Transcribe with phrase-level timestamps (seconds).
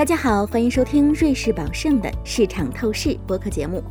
[0.00, 3.84] 大家好，欢迎收听瑞士宝盛的市场透视播客节目。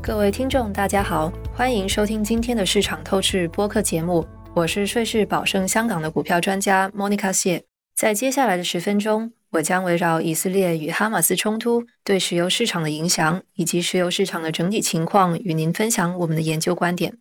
[0.00, 4.24] 各位听众，大家好，欢迎收听今天的市场透视播客节目。
[4.54, 7.64] 我是瑞士宝盛香港的股票专家 Monica 谢。
[7.96, 17.18] 在接下来的十分钟，我将围绕以色列与哈马斯冲突对石油市场的影响，以及石油市场的整体情况，与您分享我们的研究观点。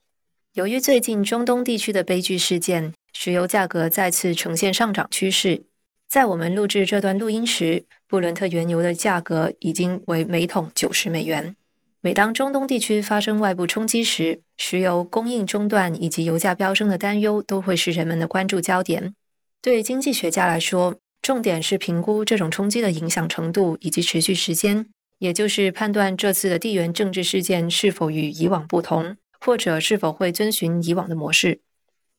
[0.53, 5.63] 由于最近中东地区的悲剧事件，石油价格再次呈现上涨趋势。
[6.07, 11.55] 在我们录制这段录音时，布伦特原油的价格已经为每桶九十美元。
[12.01, 19.15] 每当中东地区发生外部冲击时，石油供应中断以及油价飙升的担忧都会是人们的关注焦点。
[19.61, 24.85] 对经济学家来说，重点是评估这种冲击的影响程度以及持续时间，
[25.19, 31.61] 也就是判断这次的地缘政治事件是否与以往不同，或者是否会遵循以往的模式。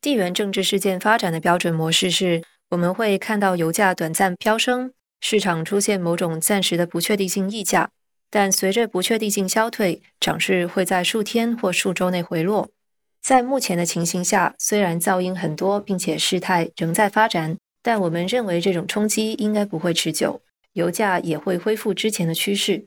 [0.00, 7.90] 地缘政治事件发展的标准模式是，我们会看到油价短暂飙升，市场出现某种暂时的不确定性溢价。
[8.28, 12.68] 但随着不确定性消退，涨势会在数天或数周内回落。
[13.22, 20.42] 在目前的情形下，虽然噪音很多，并且事态仍在发展，但我们认为这种冲击应该不会持久，
[20.74, 22.86] 油价也会恢复之前的趋势。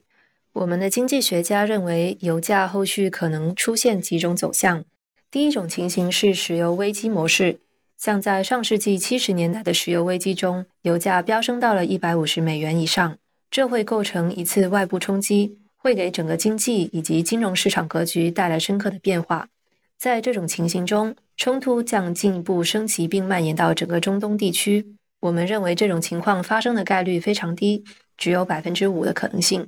[0.53, 4.83] 我们的经济学家认为，油价后续可能出现几种走向。
[5.31, 7.59] 第一种情形是石油危机模式，
[7.95, 13.15] 像在上世纪七十年代的石油危机中，油价飙升到了一百五十美元以上。
[13.51, 19.49] 这会构成一次外部冲击，会给整个经济以及金融市场格局带来深刻的变化。
[19.99, 24.95] 在这种情形中，冲突将进一步升级并蔓延到整个中东地区。
[25.19, 27.83] 我们认为这种情况发生的概率非常低，
[28.17, 29.67] 只有百分之五的可能性。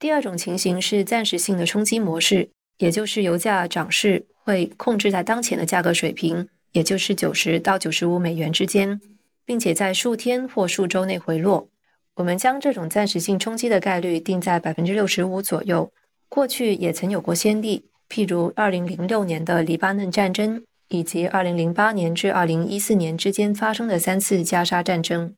[0.00, 8.98] 第二种情形是暂时性的冲击模式，也就是油价涨势会控制在当前的价格水平，也就是九十到九十五美元之间，
[9.44, 11.68] 并且在数天或数周内回落。
[12.14, 15.92] 我们将这种暂时性冲击的概率定在百分之六十五左右。
[16.30, 25.34] 过去也曾有过先例，譬如二零零六年的黎巴嫩战争，以及二零零八年至二零一四年之间发生的三次加沙战争。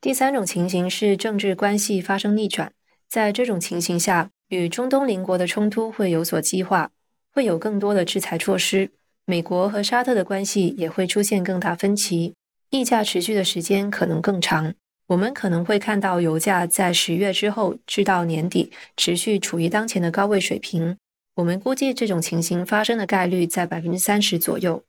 [0.00, 2.72] 第三种情形是政治关系发生逆转，
[3.10, 6.90] 在这种情形下，与中东邻国的冲突会有所激化，
[7.34, 8.92] 会有更多的制裁措施。
[9.26, 12.34] 美国和沙特的关系也会出现更大分歧，
[12.70, 14.72] 溢价持续的时间可能更长。
[15.08, 20.96] 我们可能会看到油价在十月之后至到年底持续处于当前的高位水平。
[21.34, 24.84] 我们估计这种情形发生的概率在百分之三十左右。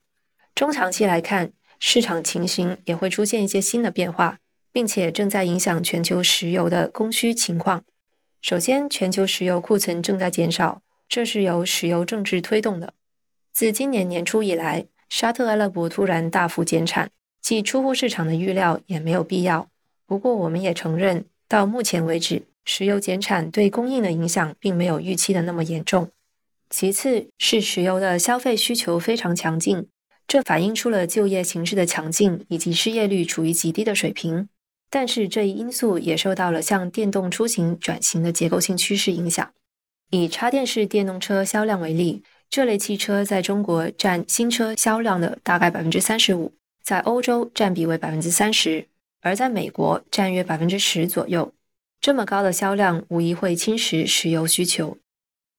[0.54, 4.38] 中长期来看，市场情形也会出现一些新的变化，
[4.72, 7.82] 并且正在影响全球石油的供需情况。
[8.40, 12.92] 首先，全球石油库存正在减少，这是由石油政治推动的。
[13.52, 19.68] 自今年年初以来，沙特阿拉伯突然大幅减产，既出乎市场的预料，也没有必要。
[20.04, 26.10] 不过，我们也承认，到目前为止，石油减产对供应的影响并没有预期的那么严重。
[26.68, 29.86] 其次，是石油的消费需求非常强劲，
[30.26, 34.48] 这反映出了就业形势的强劲以及失业率处于极低的水平。
[34.90, 39.52] 但是，这一因素也受到了向电动出行转型的结构性趋势影响。
[40.10, 46.52] 以插电式电动车销量为例，这类汽车在中国占新车销量的大概百分之三十五，
[46.82, 48.86] 在欧洲占比为百分之三十。
[49.22, 51.52] 而在美国占约百分之十左右，
[52.00, 54.96] 这么高的销量无疑会侵蚀石油需求。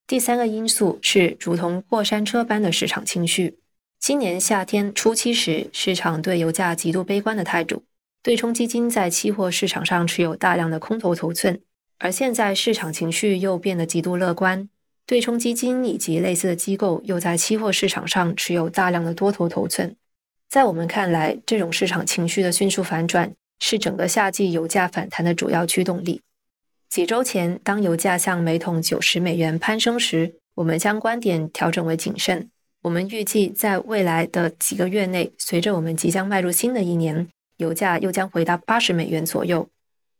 [0.05, 3.59] 第三个因素是如同过山车般的市场情绪。
[3.99, 7.83] 今年夏天初期时，市场对油价极度悲观的态度，
[8.23, 11.59] 对冲基金在期货市场上持有大量的空头头寸。
[11.99, 14.69] 而现在市场情绪又变得极度乐观，
[15.05, 19.95] 对冲基金以及类似的机构又在期货市场上持有大量的多头头寸。
[20.49, 23.33] 在我们看来，这种市场情绪的迅速反转。
[23.59, 26.21] 是整个夏季油价反弹的主要驱动力。
[26.89, 32.51] 几周前，当油价向每桶九十美元攀升时，我们将观点调整为谨慎。
[32.83, 37.27] 我们预计在未来的几个月内，随着我们即将迈入新的一年，
[37.57, 39.67] 油价又将回到八十美元左右。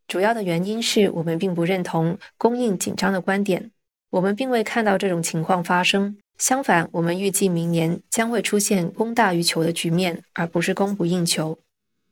[0.07, 3.71] 主要的原因是我们并不认同供应紧张的观点，
[4.09, 6.17] 我们并未看到这种情况发生。
[6.37, 11.57] 相反，我们预计明年将会出现供大于求的局面，而不是供不应求。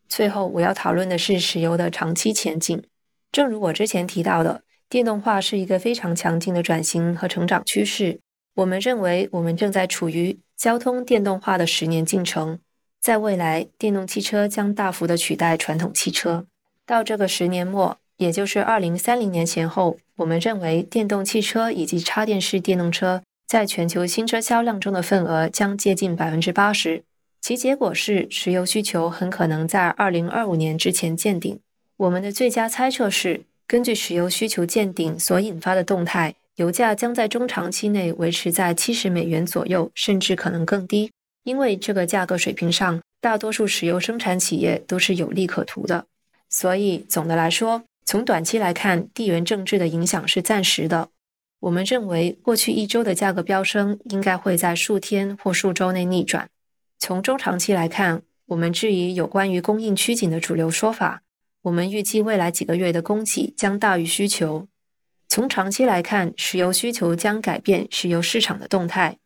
[0.09, 2.83] 最后，我要讨论的是石油的长期前景。
[3.31, 8.19] 正如我之前提到的，电动化是一个非常强劲的转型和成长趋势。
[8.55, 12.59] 我们认为，我们正在处于交通电动化的十年进程。
[12.99, 16.47] 在未来，电动汽车将大幅的取代传统汽车。
[16.85, 27.03] 到这个十年末，也就是二零三零年前后，我们认为电动汽车以及插电式电动车在全球新车销量中的份额将接近百分之八十。
[27.41, 31.59] 其结果是石油需求很可能在二零二五年之前见顶。
[31.97, 41.11] 我们的最佳猜测是，根据石油需求见顶所引发的动态，油价将在中长期内维持在七十美元左右，甚至可能更低。
[41.43, 46.05] 因为这个价格水平上，大多数石油生产企业都是有利可图的。
[46.55, 51.09] 所以总的来说，从短期来看，地缘政治的影响是暂时的。
[51.59, 56.47] 我们认为，过去一周的价格飙升应该会在数天或数周内逆转。
[56.97, 61.23] 从中长期来看，我们质疑有关于供应趋紧的主流说法。
[61.63, 64.65] 我们预计未来几个月的供给将大于需求。
[65.27, 69.17] 从长期来看，石油需求将改变石油市场的动态。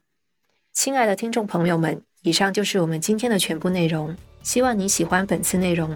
[0.74, 4.18] 亲爱的听众朋友们，以上就是我们今天的全部内容。
[4.42, 5.96] 希望你喜欢本次内容，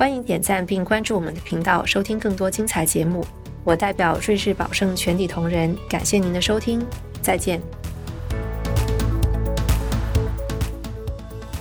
[0.00, 3.22] 欢迎点赞并关注我们的频道，收听更多精彩节目。
[3.64, 6.82] 我代表瑞士宝盛全体同仁，感谢您的收听，
[7.20, 7.60] 再见。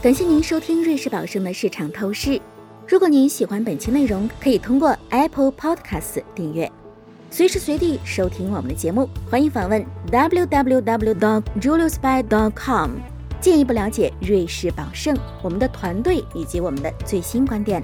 [0.02, 2.40] 感谢您收听瑞士宝盛的市场透视。
[2.88, 6.72] 如果您喜欢本期内容，可以通过 Apple Podcast 订阅，
[7.30, 9.10] 随时随地收听我们的节目。
[9.30, 12.90] 欢迎访问 www.juliusby.com，
[13.42, 15.14] 进一步了解瑞士宝盛、
[15.44, 17.84] 我们的团队以及我们的最新观点。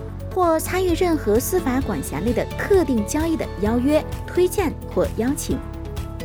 [0.33, 5.57] 或参与任何司法管辖内的特定交易的邀约、推荐或邀请。